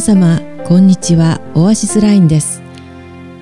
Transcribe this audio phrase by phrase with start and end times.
[0.00, 1.42] 皆様こんにちは。
[1.54, 2.62] オアシスラインです。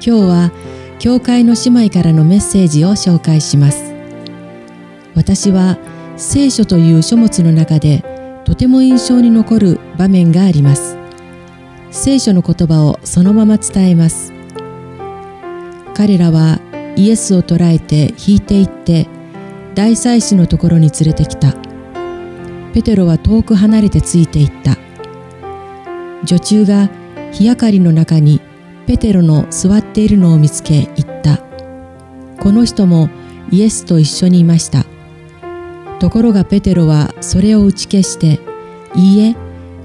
[0.05, 0.51] 今日は
[0.98, 3.95] 教会の姉妹からのメッセージを紹介します。
[5.15, 5.79] 私は
[6.16, 8.02] 聖書という書物の中で
[8.45, 10.98] とても印象に残る場面があります。
[11.92, 14.32] 聖書の言葉をそのまま伝えます。
[15.95, 16.59] 彼らは
[16.96, 19.06] イエスを捕らえて引いていって
[19.77, 21.54] 大祭司のところに連れてきた。
[22.74, 24.88] ペテロは遠く離れてついていった。
[26.24, 26.90] 女中が
[27.32, 28.40] 日明かりの中に
[28.86, 31.38] ペテロの座っているのを見つけ言った。
[32.40, 33.10] この人も
[33.51, 34.87] イエスと一緒にいました。
[36.01, 38.40] ところがペテロはそれを打ち消して、
[38.95, 39.37] いいえ、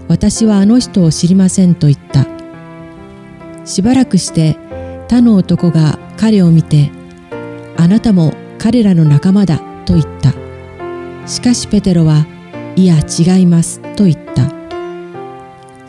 [0.08, 2.28] 私はあの人を知りませんと言った。
[3.66, 4.58] しばらくして
[5.08, 6.92] 他の男が彼を見て、
[7.78, 10.34] あなたも彼らの仲間だと言った。
[11.28, 12.26] しかしペテロは、
[12.76, 14.23] いや違いますと言った。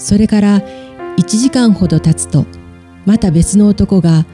[0.05, 0.61] それから
[1.17, 2.45] 1時間ほど経つと
[3.07, 4.27] また別の男が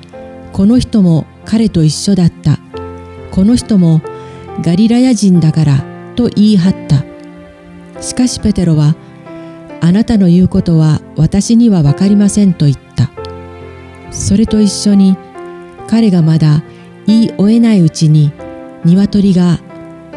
[0.52, 2.58] この人も彼と一緒だった。
[3.30, 4.02] この人も
[4.62, 5.84] ガリラヤ人だから
[6.16, 8.02] と言い張った。
[8.02, 8.96] しかしペテロは
[9.80, 13.08] あなたの言うことは私には分かりませんと言った。
[14.10, 15.16] それと一緒に
[15.86, 16.64] 彼がまだ
[17.06, 18.32] 言い終えないうちに
[18.84, 19.60] 鶏が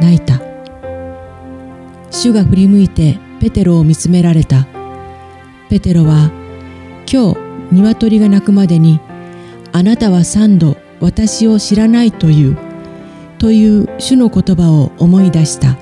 [0.02, 0.42] 鳴いた。
[2.10, 4.73] 主が振り向いてペテロを見つめられた。
[5.74, 6.30] ペテロは
[7.12, 7.40] 今日
[7.72, 9.00] 鶏が鳴くまでに
[9.72, 12.58] あなたは三度私を知らないという
[13.40, 15.76] という主の言葉を思い出した。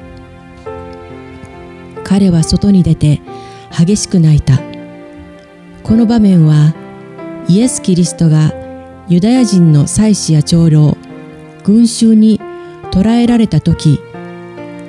[2.06, 3.20] 彼は外に出て
[3.70, 4.62] 激しく泣いた。
[5.84, 6.74] この場面は
[7.50, 8.54] イエス・キリストが
[9.10, 10.96] ユダヤ人の祭司や長老
[11.66, 12.40] 群衆に
[12.92, 14.00] 捕らえられた時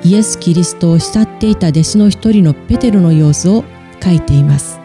[0.05, 3.65] イエス・キリストを慕っていた弟子の一人のペテロの様子を
[4.01, 4.82] 書いています。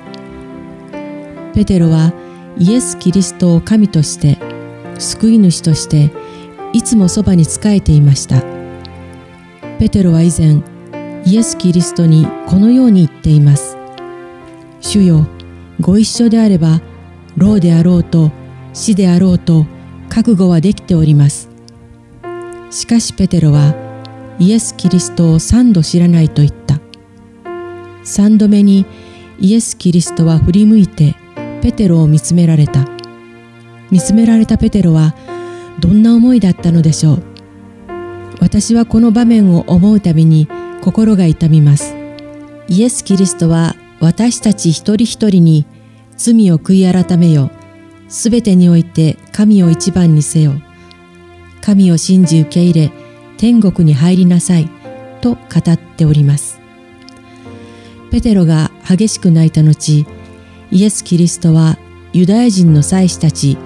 [1.55, 2.13] ペテロは
[2.59, 4.39] イエス・キリストを神として
[4.99, 6.11] 救い主として
[6.73, 8.43] いつもそばに仕えていました。
[9.79, 10.63] ペテロは以前
[11.25, 13.77] イエス・キリストにこのように言っています。
[14.81, 15.27] 主よ
[15.81, 16.81] ご一緒であれば
[17.37, 18.31] 老であろうと
[18.73, 19.67] 死であろうと
[20.09, 21.49] 覚悟はできております。
[22.71, 23.75] しかしペテロは
[24.39, 26.81] イエス・キリストを三度知らないと言った。
[28.05, 28.87] 三度目に
[29.41, 31.15] イエス・キリストは振り向いて
[31.63, 32.87] ペテロを見つめられた。
[33.91, 35.15] 見つめられたペテロは
[35.81, 37.23] どんな思いだったのでしょう。
[38.41, 40.49] 私はこの場面を思うたびに
[40.83, 41.95] 心が痛みます。
[42.69, 45.67] イエス・キリストは私たち一人一人に
[46.17, 47.51] 罪を悔い改めよ。
[48.09, 50.53] すべてにおいて神を一番にせよ。
[51.61, 52.93] 神を信じ受け入れ
[53.37, 54.71] 天国に入りなさい
[55.21, 56.61] と語っております。
[58.11, 60.07] ペテロが激しく泣いた後
[60.71, 61.79] イエス・キリストは
[62.13, 63.57] ユダヤ人の祭司たち、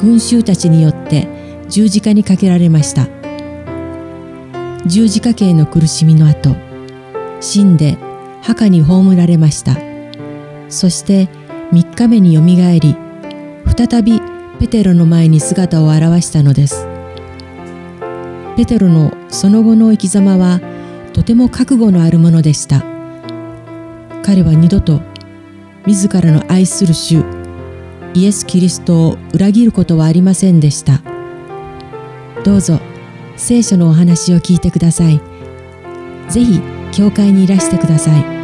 [0.00, 1.28] 群衆たちによって
[1.68, 3.08] 十字架にかけられました。
[4.86, 6.54] 十字架刑の苦しみの後、
[7.40, 7.98] 死んで
[8.42, 9.76] 墓に葬られました。
[10.68, 11.28] そして
[11.72, 12.94] 三日目によみがえり、
[13.76, 14.20] 再び
[14.60, 16.86] ペテロの前に姿を現したのです。
[18.56, 20.60] ペテロのその後の生き様は
[21.12, 22.84] とても覚悟のあるものでした。
[24.22, 25.00] 彼は二度と
[25.86, 27.24] 自らの愛する主
[28.14, 31.02] イエス・キリストを裏切ることはありませんでした。
[32.44, 32.80] どうぞ
[33.36, 35.20] 聖書のお話を聞いてください。
[36.28, 36.60] ぜひ
[36.92, 38.35] 教会にいらしてください。